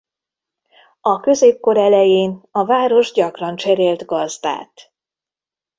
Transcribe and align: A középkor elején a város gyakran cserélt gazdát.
A 1.01 1.19
középkor 1.19 1.77
elején 1.77 2.41
a 2.51 2.65
város 2.65 3.11
gyakran 3.11 3.55
cserélt 3.55 4.05
gazdát. 4.05 4.93